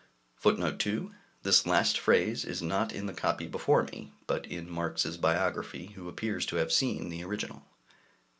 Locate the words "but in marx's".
4.25-5.15